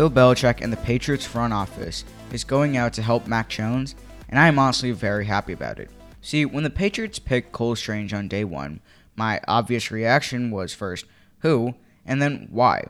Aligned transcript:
Bill 0.00 0.10
Belichick 0.10 0.62
and 0.62 0.72
the 0.72 0.78
Patriots 0.78 1.26
front 1.26 1.52
office 1.52 2.06
is 2.32 2.42
going 2.42 2.78
out 2.78 2.94
to 2.94 3.02
help 3.02 3.26
Mac 3.26 3.50
Jones, 3.50 3.94
and 4.30 4.38
I 4.38 4.48
am 4.48 4.58
honestly 4.58 4.92
very 4.92 5.26
happy 5.26 5.52
about 5.52 5.78
it. 5.78 5.90
See, 6.22 6.46
when 6.46 6.64
the 6.64 6.70
Patriots 6.70 7.18
picked 7.18 7.52
Cole 7.52 7.76
Strange 7.76 8.14
on 8.14 8.26
day 8.26 8.44
one, 8.44 8.80
my 9.14 9.42
obvious 9.46 9.90
reaction 9.90 10.50
was 10.50 10.72
first, 10.72 11.04
who, 11.40 11.74
and 12.06 12.22
then 12.22 12.48
why. 12.50 12.86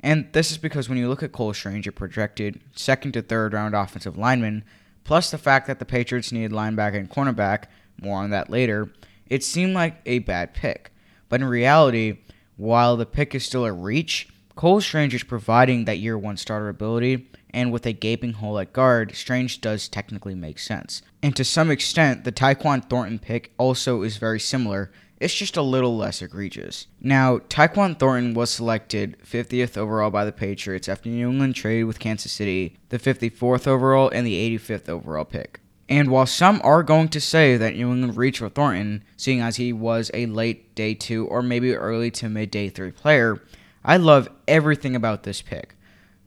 And 0.00 0.30
this 0.32 0.50
is 0.50 0.58
because 0.58 0.86
when 0.86 0.98
you 0.98 1.08
look 1.08 1.22
at 1.22 1.32
Cole 1.32 1.54
Strange, 1.54 1.86
a 1.86 1.92
projected 1.92 2.60
second 2.76 3.12
to 3.12 3.22
third 3.22 3.54
round 3.54 3.74
offensive 3.74 4.18
lineman, 4.18 4.62
plus 5.02 5.30
the 5.30 5.38
fact 5.38 5.66
that 5.66 5.78
the 5.78 5.86
Patriots 5.86 6.30
needed 6.30 6.52
linebacker 6.52 6.98
and 6.98 7.08
cornerback, 7.08 7.68
more 8.02 8.18
on 8.18 8.28
that 8.28 8.50
later, 8.50 8.92
it 9.26 9.42
seemed 9.42 9.72
like 9.72 10.02
a 10.04 10.18
bad 10.18 10.52
pick. 10.52 10.92
But 11.30 11.40
in 11.40 11.46
reality, 11.46 12.18
while 12.58 12.98
the 12.98 13.06
pick 13.06 13.34
is 13.34 13.46
still 13.46 13.64
a 13.64 13.72
reach, 13.72 14.28
Cole 14.54 14.80
Strange 14.80 15.14
is 15.14 15.22
providing 15.22 15.84
that 15.84 15.98
year 15.98 16.18
one 16.18 16.36
starter 16.36 16.68
ability, 16.68 17.28
and 17.50 17.72
with 17.72 17.86
a 17.86 17.92
gaping 17.92 18.34
hole 18.34 18.58
at 18.58 18.72
guard, 18.72 19.14
Strange 19.14 19.60
does 19.60 19.88
technically 19.88 20.34
make 20.34 20.58
sense. 20.58 21.02
And 21.22 21.34
to 21.36 21.44
some 21.44 21.70
extent, 21.70 22.24
the 22.24 22.32
Tyquan 22.32 22.88
Thornton 22.88 23.18
pick 23.18 23.52
also 23.58 24.02
is 24.02 24.16
very 24.16 24.40
similar, 24.40 24.90
it's 25.20 25.34
just 25.34 25.58
a 25.58 25.62
little 25.62 25.98
less 25.98 26.22
egregious. 26.22 26.86
Now, 26.98 27.38
Tyquan 27.38 27.98
Thornton 27.98 28.32
was 28.32 28.50
selected 28.50 29.18
50th 29.22 29.76
overall 29.76 30.10
by 30.10 30.24
the 30.24 30.32
Patriots 30.32 30.88
after 30.88 31.10
New 31.10 31.28
England 31.28 31.54
traded 31.54 31.84
with 31.84 31.98
Kansas 31.98 32.32
City, 32.32 32.78
the 32.88 32.98
54th 32.98 33.66
overall 33.66 34.08
and 34.08 34.26
the 34.26 34.58
85th 34.58 34.88
overall 34.88 35.26
pick. 35.26 35.60
And 35.90 36.08
while 36.08 36.24
some 36.24 36.60
are 36.64 36.82
going 36.82 37.08
to 37.08 37.20
say 37.20 37.58
that 37.58 37.74
New 37.74 37.92
England 37.92 38.16
reached 38.16 38.38
for 38.38 38.48
Thornton, 38.48 39.04
seeing 39.16 39.40
as 39.40 39.56
he 39.56 39.72
was 39.74 40.10
a 40.14 40.26
late 40.26 40.74
day 40.74 40.94
two 40.94 41.26
or 41.26 41.42
maybe 41.42 41.74
early 41.74 42.10
to 42.12 42.28
mid 42.28 42.50
day 42.50 42.70
three 42.70 42.92
player, 42.92 43.42
I 43.84 43.96
love 43.96 44.28
everything 44.46 44.94
about 44.94 45.22
this 45.22 45.42
pick. 45.42 45.74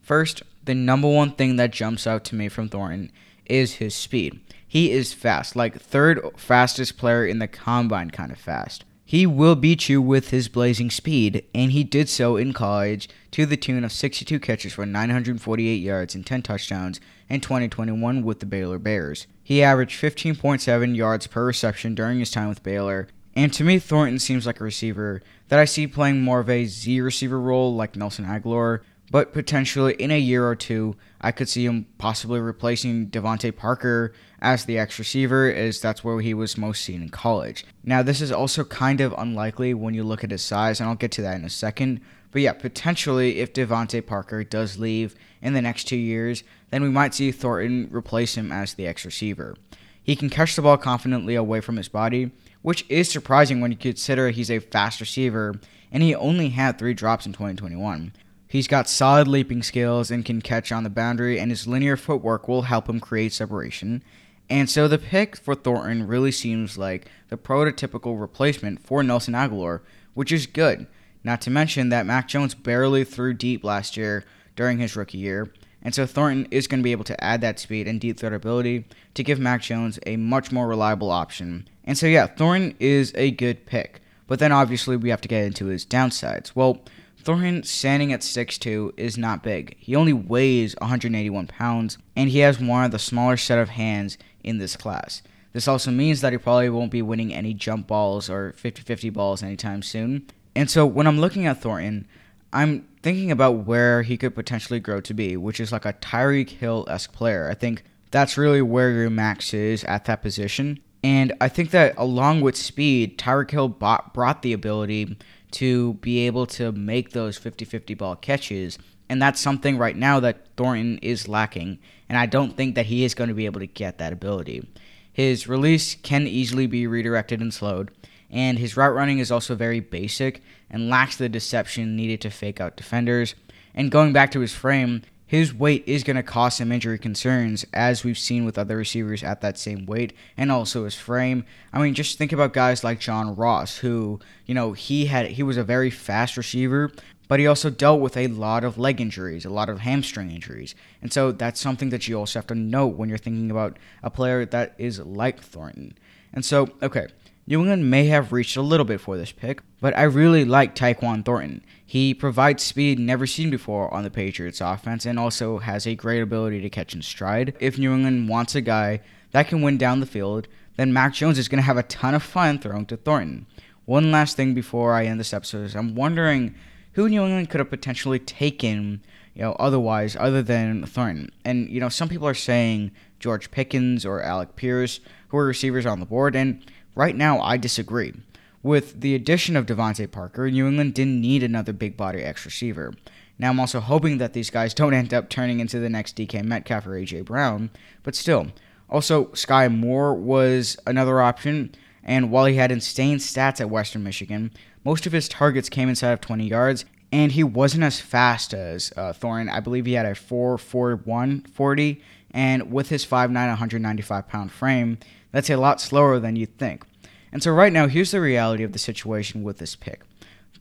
First, 0.00 0.42
the 0.64 0.74
number 0.74 1.08
one 1.08 1.32
thing 1.32 1.56
that 1.56 1.72
jumps 1.72 2.06
out 2.06 2.24
to 2.24 2.34
me 2.34 2.48
from 2.48 2.68
Thornton 2.68 3.12
is 3.46 3.74
his 3.74 3.94
speed. 3.94 4.40
He 4.66 4.90
is 4.90 5.12
fast, 5.12 5.54
like 5.54 5.80
third 5.80 6.20
fastest 6.36 6.96
player 6.96 7.26
in 7.26 7.38
the 7.38 7.46
combine 7.46 8.10
kind 8.10 8.32
of 8.32 8.38
fast. 8.38 8.84
He 9.04 9.26
will 9.26 9.54
beat 9.54 9.88
you 9.88 10.00
with 10.00 10.30
his 10.30 10.48
blazing 10.48 10.90
speed, 10.90 11.44
and 11.54 11.70
he 11.70 11.84
did 11.84 12.08
so 12.08 12.36
in 12.36 12.52
college 12.52 13.08
to 13.32 13.44
the 13.44 13.56
tune 13.56 13.84
of 13.84 13.92
62 13.92 14.40
catches 14.40 14.72
for 14.72 14.86
948 14.86 15.74
yards 15.74 16.14
and 16.14 16.26
10 16.26 16.42
touchdowns 16.42 17.00
in 17.28 17.40
2021 17.40 18.24
with 18.24 18.40
the 18.40 18.46
Baylor 18.46 18.78
Bears. 18.78 19.26
He 19.42 19.62
averaged 19.62 20.00
15.7 20.00 20.96
yards 20.96 21.26
per 21.26 21.44
reception 21.44 21.94
during 21.94 22.18
his 22.18 22.30
time 22.30 22.48
with 22.48 22.62
Baylor, 22.62 23.08
and 23.34 23.52
to 23.52 23.64
me, 23.64 23.78
Thornton 23.78 24.18
seems 24.18 24.46
like 24.46 24.60
a 24.60 24.64
receiver 24.64 25.22
that 25.48 25.58
I 25.58 25.64
see 25.64 25.86
playing 25.86 26.22
more 26.22 26.40
of 26.40 26.50
a 26.50 26.66
Z 26.66 27.00
receiver 27.00 27.40
role 27.40 27.74
like 27.74 27.96
Nelson 27.96 28.24
Agholor, 28.24 28.80
but 29.10 29.32
potentially 29.32 29.94
in 29.94 30.10
a 30.10 30.18
year 30.18 30.46
or 30.46 30.56
two, 30.56 30.96
I 31.20 31.30
could 31.30 31.48
see 31.48 31.66
him 31.66 31.86
possibly 31.98 32.40
replacing 32.40 33.08
DeVante 33.08 33.54
Parker 33.54 34.12
as 34.40 34.64
the 34.64 34.78
X 34.78 34.98
receiver, 34.98 35.52
as 35.52 35.80
that's 35.80 36.02
where 36.02 36.20
he 36.20 36.34
was 36.34 36.58
most 36.58 36.82
seen 36.82 37.02
in 37.02 37.08
college. 37.10 37.64
Now, 37.82 38.02
this 38.02 38.20
is 38.20 38.32
also 38.32 38.64
kind 38.64 39.00
of 39.00 39.14
unlikely 39.16 39.74
when 39.74 39.94
you 39.94 40.04
look 40.04 40.24
at 40.24 40.30
his 40.30 40.42
size, 40.42 40.80
and 40.80 40.88
I'll 40.88 40.96
get 40.96 41.12
to 41.12 41.22
that 41.22 41.36
in 41.36 41.44
a 41.44 41.50
second. 41.50 42.00
But 42.30 42.42
yeah, 42.42 42.52
potentially, 42.52 43.38
if 43.38 43.52
DeVante 43.52 44.04
Parker 44.04 44.42
does 44.42 44.78
leave 44.78 45.14
in 45.40 45.52
the 45.52 45.62
next 45.62 45.84
two 45.84 45.96
years, 45.96 46.42
then 46.70 46.82
we 46.82 46.88
might 46.88 47.14
see 47.14 47.30
Thornton 47.30 47.88
replace 47.92 48.36
him 48.36 48.50
as 48.50 48.74
the 48.74 48.86
X 48.86 49.04
receiver. 49.04 49.54
He 50.02 50.16
can 50.16 50.28
catch 50.28 50.56
the 50.56 50.62
ball 50.62 50.76
confidently 50.76 51.34
away 51.34 51.60
from 51.60 51.76
his 51.76 51.88
body, 51.88 52.32
which 52.64 52.86
is 52.88 53.10
surprising 53.10 53.60
when 53.60 53.70
you 53.70 53.76
consider 53.76 54.30
he's 54.30 54.50
a 54.50 54.58
fast 54.58 54.98
receiver 54.98 55.54
and 55.92 56.02
he 56.02 56.14
only 56.14 56.48
had 56.48 56.78
three 56.78 56.94
drops 56.94 57.26
in 57.26 57.32
2021. 57.34 58.14
He's 58.48 58.66
got 58.66 58.88
solid 58.88 59.28
leaping 59.28 59.62
skills 59.62 60.10
and 60.10 60.24
can 60.24 60.40
catch 60.40 60.72
on 60.72 60.82
the 60.82 60.88
boundary, 60.88 61.38
and 61.38 61.50
his 61.50 61.66
linear 61.66 61.98
footwork 61.98 62.48
will 62.48 62.62
help 62.62 62.88
him 62.88 63.00
create 63.00 63.34
separation. 63.34 64.02
And 64.48 64.70
so 64.70 64.88
the 64.88 64.96
pick 64.96 65.36
for 65.36 65.54
Thornton 65.54 66.06
really 66.06 66.32
seems 66.32 66.78
like 66.78 67.06
the 67.28 67.36
prototypical 67.36 68.18
replacement 68.18 68.80
for 68.80 69.02
Nelson 69.02 69.34
Agholor, 69.34 69.80
which 70.14 70.32
is 70.32 70.46
good. 70.46 70.86
Not 71.22 71.42
to 71.42 71.50
mention 71.50 71.90
that 71.90 72.06
Mac 72.06 72.28
Jones 72.28 72.54
barely 72.54 73.04
threw 73.04 73.34
deep 73.34 73.62
last 73.62 73.94
year 73.94 74.24
during 74.56 74.78
his 74.78 74.96
rookie 74.96 75.18
year, 75.18 75.52
and 75.82 75.94
so 75.94 76.06
Thornton 76.06 76.48
is 76.50 76.66
going 76.66 76.80
to 76.80 76.84
be 76.84 76.92
able 76.92 77.04
to 77.04 77.22
add 77.22 77.42
that 77.42 77.58
speed 77.58 77.86
and 77.86 78.00
deep 78.00 78.16
threat 78.16 78.32
ability 78.32 78.86
to 79.12 79.22
give 79.22 79.38
Mac 79.38 79.60
Jones 79.60 79.98
a 80.06 80.16
much 80.16 80.50
more 80.50 80.66
reliable 80.66 81.10
option. 81.10 81.68
And 81.84 81.98
so, 81.98 82.06
yeah, 82.06 82.26
Thornton 82.26 82.74
is 82.80 83.12
a 83.14 83.30
good 83.30 83.66
pick. 83.66 84.00
But 84.26 84.38
then 84.38 84.52
obviously 84.52 84.96
we 84.96 85.10
have 85.10 85.20
to 85.20 85.28
get 85.28 85.44
into 85.44 85.66
his 85.66 85.84
downsides. 85.84 86.52
Well, 86.54 86.82
Thornton 87.18 87.62
standing 87.62 88.12
at 88.12 88.20
6'2 88.20 88.92
is 88.96 89.16
not 89.16 89.42
big. 89.42 89.76
He 89.78 89.94
only 89.94 90.12
weighs 90.12 90.74
181 90.78 91.46
pounds, 91.46 91.98
and 92.16 92.30
he 92.30 92.40
has 92.40 92.58
one 92.58 92.84
of 92.84 92.90
the 92.90 92.98
smaller 92.98 93.36
set 93.36 93.58
of 93.58 93.70
hands 93.70 94.18
in 94.42 94.58
this 94.58 94.76
class. 94.76 95.22
This 95.52 95.68
also 95.68 95.90
means 95.90 96.20
that 96.20 96.32
he 96.32 96.38
probably 96.38 96.68
won't 96.68 96.90
be 96.90 97.00
winning 97.00 97.32
any 97.32 97.54
jump 97.54 97.86
balls 97.86 98.28
or 98.28 98.52
50 98.52 98.82
50 98.82 99.10
balls 99.10 99.42
anytime 99.42 99.82
soon. 99.82 100.26
And 100.54 100.68
so 100.68 100.84
when 100.84 101.06
I'm 101.06 101.20
looking 101.20 101.46
at 101.46 101.60
Thornton, 101.60 102.06
I'm 102.52 102.86
thinking 103.02 103.30
about 103.30 103.66
where 103.66 104.02
he 104.02 104.16
could 104.16 104.34
potentially 104.34 104.80
grow 104.80 105.00
to 105.00 105.14
be, 105.14 105.36
which 105.36 105.60
is 105.60 105.72
like 105.72 105.84
a 105.84 105.92
Tyreek 105.92 106.50
Hill 106.50 106.86
esque 106.88 107.12
player. 107.12 107.48
I 107.48 107.54
think 107.54 107.84
that's 108.10 108.36
really 108.36 108.62
where 108.62 108.90
your 108.90 109.10
max 109.10 109.54
is 109.54 109.82
at 109.84 110.04
that 110.04 110.22
position. 110.22 110.80
And 111.04 111.34
I 111.38 111.48
think 111.50 111.70
that 111.72 111.92
along 111.98 112.40
with 112.40 112.56
speed, 112.56 113.18
Tyreek 113.18 113.50
Hill 113.50 113.68
bought, 113.68 114.14
brought 114.14 114.40
the 114.40 114.54
ability 114.54 115.18
to 115.50 115.92
be 115.94 116.20
able 116.20 116.46
to 116.46 116.72
make 116.72 117.10
those 117.10 117.36
50 117.36 117.66
50 117.66 117.92
ball 117.92 118.16
catches. 118.16 118.78
And 119.10 119.20
that's 119.20 119.38
something 119.38 119.76
right 119.76 119.96
now 119.96 120.18
that 120.20 120.46
Thornton 120.56 120.96
is 121.02 121.28
lacking. 121.28 121.78
And 122.08 122.16
I 122.16 122.24
don't 122.24 122.56
think 122.56 122.74
that 122.74 122.86
he 122.86 123.04
is 123.04 123.14
going 123.14 123.28
to 123.28 123.34
be 123.34 123.44
able 123.44 123.60
to 123.60 123.66
get 123.66 123.98
that 123.98 124.14
ability. 124.14 124.66
His 125.12 125.46
release 125.46 125.94
can 125.94 126.26
easily 126.26 126.66
be 126.66 126.86
redirected 126.86 127.42
and 127.42 127.52
slowed. 127.52 127.90
And 128.30 128.58
his 128.58 128.74
route 128.74 128.94
running 128.94 129.18
is 129.18 129.30
also 129.30 129.54
very 129.54 129.80
basic 129.80 130.42
and 130.70 130.88
lacks 130.88 131.16
the 131.16 131.28
deception 131.28 131.96
needed 131.96 132.22
to 132.22 132.30
fake 132.30 132.62
out 132.62 132.78
defenders. 132.78 133.34
And 133.74 133.90
going 133.90 134.14
back 134.14 134.30
to 134.30 134.40
his 134.40 134.54
frame, 134.54 135.02
his 135.34 135.52
weight 135.52 135.82
is 135.86 136.04
going 136.04 136.16
to 136.16 136.22
cause 136.22 136.56
some 136.56 136.70
injury 136.72 136.98
concerns, 136.98 137.64
as 137.72 138.04
we've 138.04 138.18
seen 138.18 138.44
with 138.44 138.58
other 138.58 138.76
receivers 138.76 139.22
at 139.22 139.40
that 139.40 139.58
same 139.58 139.86
weight, 139.86 140.12
and 140.36 140.52
also 140.52 140.84
his 140.84 140.94
frame. 140.94 141.44
I 141.72 141.80
mean, 141.80 141.94
just 141.94 142.18
think 142.18 142.32
about 142.32 142.52
guys 142.52 142.84
like 142.84 143.00
John 143.00 143.34
Ross, 143.34 143.78
who, 143.78 144.20
you 144.46 144.54
know, 144.54 144.72
he 144.72 145.06
had 145.06 145.26
he 145.32 145.42
was 145.42 145.56
a 145.56 145.64
very 145.64 145.90
fast 145.90 146.36
receiver, 146.36 146.92
but 147.26 147.40
he 147.40 147.46
also 147.46 147.70
dealt 147.70 148.00
with 148.00 148.16
a 148.16 148.28
lot 148.28 148.64
of 148.64 148.78
leg 148.78 149.00
injuries, 149.00 149.44
a 149.44 149.50
lot 149.50 149.68
of 149.68 149.80
hamstring 149.80 150.30
injuries, 150.30 150.74
and 151.02 151.12
so 151.12 151.32
that's 151.32 151.60
something 151.60 151.90
that 151.90 152.06
you 152.06 152.18
also 152.18 152.38
have 152.38 152.46
to 152.48 152.54
note 152.54 152.96
when 152.96 153.08
you're 153.08 153.18
thinking 153.18 153.50
about 153.50 153.78
a 154.02 154.10
player 154.10 154.44
that 154.46 154.74
is 154.78 155.00
like 155.00 155.40
Thornton. 155.40 155.96
And 156.32 156.44
so, 156.44 156.68
okay, 156.82 157.08
New 157.46 157.60
England 157.60 157.90
may 157.90 158.06
have 158.06 158.32
reached 158.32 158.56
a 158.56 158.62
little 158.62 158.86
bit 158.86 159.00
for 159.00 159.18
this 159.18 159.32
pick, 159.32 159.60
but 159.80 159.96
I 159.96 160.04
really 160.04 160.46
like 160.46 160.74
Tyquan 160.74 161.24
Thornton. 161.24 161.62
He 161.84 162.14
provides 162.14 162.62
speed 162.62 162.98
never 162.98 163.26
seen 163.26 163.50
before 163.50 163.92
on 163.92 164.02
the 164.02 164.10
Patriots 164.10 164.62
offense 164.62 165.04
and 165.04 165.18
also 165.18 165.58
has 165.58 165.86
a 165.86 165.94
great 165.94 166.22
ability 166.22 166.62
to 166.62 166.70
catch 166.70 166.94
in 166.94 167.02
stride. 167.02 167.54
If 167.60 167.78
New 167.78 167.92
England 167.92 168.30
wants 168.30 168.54
a 168.54 168.62
guy 168.62 169.00
that 169.32 169.48
can 169.48 169.60
win 169.60 169.76
down 169.76 170.00
the 170.00 170.06
field, 170.06 170.48
then 170.76 170.92
Mac 170.92 171.12
Jones 171.12 171.38
is 171.38 171.48
going 171.48 171.58
to 171.58 171.62
have 171.62 171.76
a 171.76 171.82
ton 171.82 172.14
of 172.14 172.22
fun 172.22 172.58
throwing 172.58 172.86
to 172.86 172.96
Thornton. 172.96 173.46
One 173.84 174.10
last 174.10 174.36
thing 174.36 174.54
before 174.54 174.94
I 174.94 175.04
end 175.04 175.20
this 175.20 175.34
episode 175.34 175.64
is 175.64 175.76
I'm 175.76 175.94
wondering 175.94 176.54
who 176.92 177.08
New 177.10 177.22
England 177.24 177.50
could 177.50 177.58
have 177.58 177.68
potentially 177.68 178.18
taken, 178.18 179.02
you 179.34 179.42
know, 179.42 179.52
otherwise 179.58 180.16
other 180.18 180.42
than 180.42 180.86
Thornton. 180.86 181.30
And 181.44 181.68
you 181.68 181.80
know, 181.80 181.90
some 181.90 182.08
people 182.08 182.26
are 182.26 182.34
saying 182.34 182.92
George 183.20 183.50
Pickens 183.50 184.06
or 184.06 184.22
Alec 184.22 184.56
Pierce, 184.56 185.00
who 185.28 185.36
are 185.36 185.44
receivers 185.44 185.84
on 185.84 186.00
the 186.00 186.06
board, 186.06 186.34
and 186.34 186.64
Right 186.94 187.16
now, 187.16 187.40
I 187.40 187.56
disagree. 187.56 188.14
With 188.62 189.00
the 189.00 189.14
addition 189.14 189.56
of 189.56 189.66
DeVante 189.66 190.10
Parker, 190.10 190.50
New 190.50 190.66
England 190.66 190.94
didn't 190.94 191.20
need 191.20 191.42
another 191.42 191.72
big 191.72 191.96
body 191.96 192.22
X 192.22 192.44
receiver. 192.44 192.94
Now, 193.38 193.50
I'm 193.50 193.60
also 193.60 193.80
hoping 193.80 194.18
that 194.18 194.32
these 194.32 194.50
guys 194.50 194.74
don't 194.74 194.94
end 194.94 195.12
up 195.12 195.28
turning 195.28 195.60
into 195.60 195.78
the 195.78 195.90
next 195.90 196.16
DK 196.16 196.44
Metcalf 196.44 196.86
or 196.86 196.92
AJ 196.92 197.24
Brown, 197.24 197.70
but 198.02 198.14
still. 198.14 198.48
Also, 198.88 199.26
Skyy 199.26 199.74
Moore 199.74 200.14
was 200.14 200.76
another 200.86 201.20
option, 201.20 201.74
and 202.04 202.30
while 202.30 202.44
he 202.44 202.54
had 202.54 202.70
insane 202.70 203.18
stats 203.18 203.60
at 203.60 203.70
Western 203.70 204.04
Michigan, 204.04 204.52
most 204.84 205.06
of 205.06 205.12
his 205.12 205.28
targets 205.28 205.68
came 205.68 205.88
inside 205.88 206.12
of 206.12 206.20
20 206.20 206.46
yards, 206.46 206.84
and 207.10 207.32
he 207.32 207.42
wasn't 207.42 207.82
as 207.82 208.00
fast 208.00 208.52
as 208.54 208.92
uh. 208.96 209.12
I 209.22 209.60
believe 209.60 209.86
he 209.86 209.94
had 209.94 210.06
a 210.06 210.14
4 210.14 210.58
4 210.58 210.96
1 210.96 211.40
40, 211.42 212.02
and 212.34 212.72
with 212.72 212.88
his 212.90 213.06
5'9, 213.06 213.32
195 213.32 214.28
pound 214.28 214.50
frame, 214.50 214.98
that's 215.30 215.48
a 215.48 215.56
lot 215.56 215.80
slower 215.80 216.18
than 216.18 216.36
you'd 216.36 216.58
think. 216.58 216.84
And 217.32 217.42
so, 217.42 217.52
right 217.52 217.72
now, 217.72 217.86
here's 217.86 218.10
the 218.10 218.20
reality 218.20 218.64
of 218.64 218.72
the 218.72 218.78
situation 218.78 219.42
with 219.42 219.58
this 219.58 219.76
pick. 219.76 220.02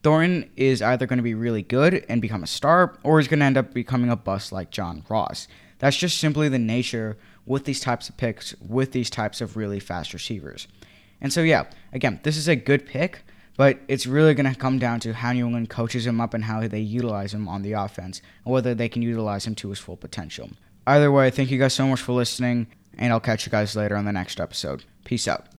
Thornton 0.03 0.49
is 0.55 0.81
either 0.81 1.07
going 1.07 1.17
to 1.17 1.23
be 1.23 1.33
really 1.33 1.61
good 1.61 2.05
and 2.09 2.21
become 2.21 2.43
a 2.43 2.47
star, 2.47 2.97
or 3.03 3.19
he's 3.19 3.27
going 3.27 3.39
to 3.39 3.45
end 3.45 3.57
up 3.57 3.73
becoming 3.73 4.09
a 4.09 4.15
bust 4.15 4.51
like 4.51 4.69
John 4.69 5.03
Ross. 5.09 5.47
That's 5.79 5.97
just 5.97 6.19
simply 6.19 6.47
the 6.47 6.59
nature 6.59 7.17
with 7.45 7.65
these 7.65 7.79
types 7.79 8.07
of 8.07 8.17
picks, 8.17 8.53
with 8.61 8.91
these 8.91 9.09
types 9.09 9.41
of 9.41 9.57
really 9.57 9.79
fast 9.79 10.13
receivers. 10.13 10.67
And 11.21 11.33
so, 11.33 11.41
yeah, 11.41 11.65
again, 11.91 12.19
this 12.23 12.37
is 12.37 12.47
a 12.47 12.55
good 12.55 12.85
pick, 12.85 13.23
But 13.55 13.79
it's 13.87 14.07
really 14.07 14.33
going 14.33 14.51
to 14.51 14.59
come 14.59 14.79
down 14.79 14.99
to 15.01 15.13
how 15.13 15.31
New 15.31 15.45
England 15.45 15.69
coaches 15.69 16.07
him 16.07 16.19
up 16.19 16.33
and 16.33 16.43
how 16.43 16.67
they 16.67 16.79
utilize 16.79 17.33
him 17.33 17.47
on 17.47 17.61
the 17.61 17.73
offense, 17.73 18.21
and 18.45 18.53
whether 18.53 18.73
they 18.73 18.89
can 18.89 19.01
utilize 19.01 19.45
him 19.45 19.55
to 19.55 19.69
his 19.69 19.79
full 19.79 19.97
potential. 19.97 20.49
Either 20.85 21.12
way, 21.12 21.30
thank 21.30 21.51
you 21.51 21.59
guys 21.59 21.74
so 21.74 21.88
much 21.88 22.01
for 22.01 22.13
listening, 22.13 22.68
and 22.97 23.13
I'll 23.13 23.19
catch 23.19 23.45
you 23.45 23.51
guys 23.51 23.75
later 23.75 23.95
on 23.95 24.06
the 24.06 24.12
next 24.12 24.39
episode. 24.39 24.83
Peace 25.06 25.27
out. 25.27 25.53